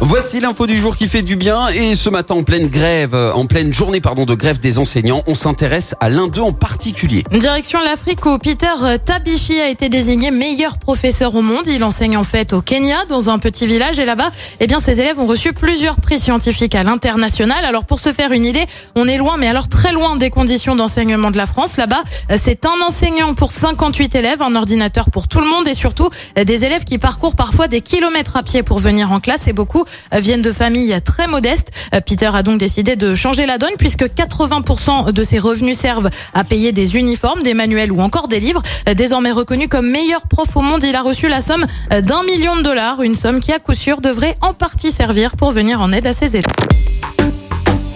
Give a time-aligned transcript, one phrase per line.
[0.00, 3.46] Voici l'info du jour qui fait du bien et ce matin en pleine grève, en
[3.46, 7.24] pleine journée pardon de grève des enseignants, on s'intéresse à l'un d'eux en particulier.
[7.32, 8.68] Direction l'Afrique où Peter
[9.04, 11.66] Tabichi a été désigné meilleur professeur au monde.
[11.66, 14.30] Il enseigne en fait au Kenya dans un petit village et là-bas,
[14.60, 17.64] eh bien ses élèves ont reçu plusieurs prix scientifiques à l'international.
[17.64, 20.76] Alors pour se faire une idée, on est loin mais alors très loin des conditions
[20.76, 21.76] d'enseignement de la France.
[21.76, 22.04] Là-bas,
[22.40, 26.64] c'est un enseignant pour 58 élèves, un ordinateur pour tout le monde et surtout des
[26.64, 30.42] élèves qui parcourent parfois des kilomètres à pied pour venir en classe et beaucoup viennent
[30.42, 31.70] de familles très modestes.
[32.06, 36.44] Peter a donc décidé de changer la donne puisque 80% de ses revenus servent à
[36.44, 38.62] payer des uniformes, des manuels ou encore des livres.
[38.96, 42.62] Désormais reconnu comme meilleur prof au monde, il a reçu la somme d'un million de
[42.62, 46.06] dollars, une somme qui à coup sûr devrait en partie servir pour venir en aide
[46.06, 46.46] à ses élèves.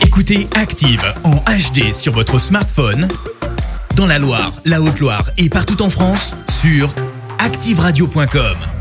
[0.00, 3.08] Écoutez Active en HD sur votre smartphone,
[3.96, 6.94] dans la Loire, la Haute-Loire et partout en France, sur
[7.38, 8.71] activeradio.com.